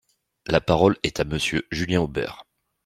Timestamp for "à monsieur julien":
1.19-2.01